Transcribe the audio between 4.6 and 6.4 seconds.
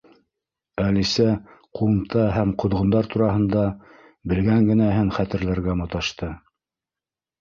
генәһен хәтерләргә маташты.